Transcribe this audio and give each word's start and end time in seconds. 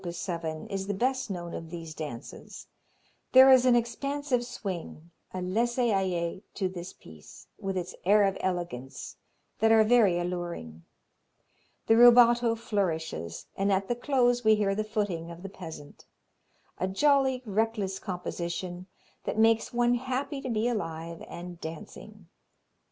7 0.09 0.65
is 0.69 0.87
the 0.87 0.95
best 0.95 1.29
known 1.29 1.53
of 1.53 1.69
these 1.69 1.93
dances. 1.93 2.65
There 3.33 3.51
is 3.51 3.67
an 3.67 3.75
expansive 3.75 4.43
swing, 4.43 5.11
a 5.31 5.43
laissez 5.43 5.91
aller 5.93 6.41
to 6.55 6.67
this 6.67 6.91
piece, 6.91 7.45
with 7.59 7.77
its 7.77 7.93
air 8.03 8.23
of 8.23 8.35
elegance, 8.41 9.17
that 9.59 9.71
are 9.71 9.83
very 9.83 10.17
alluring. 10.17 10.85
The 11.85 11.97
rubato 11.97 12.55
flourishes, 12.55 13.45
and 13.55 13.71
at 13.71 13.89
the 13.89 13.95
close 13.95 14.43
we 14.43 14.55
hear 14.55 14.73
the 14.73 14.83
footing 14.83 15.29
of 15.29 15.43
the 15.43 15.49
peasant. 15.49 16.07
A 16.79 16.87
jolly, 16.87 17.43
reckless 17.45 17.99
composition 17.99 18.87
that 19.25 19.37
makes 19.37 19.71
one 19.71 19.93
happy 19.93 20.41
to 20.41 20.49
be 20.49 20.67
alive 20.67 21.23
and 21.27 21.61
dancing. 21.61 22.25